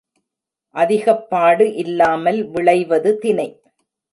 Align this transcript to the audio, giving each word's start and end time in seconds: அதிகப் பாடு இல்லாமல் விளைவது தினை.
அதிகப் 0.75 1.29
பாடு 1.29 1.73
இல்லாமல் 1.75 2.43
விளைவது 2.49 3.17
தினை. 3.17 3.47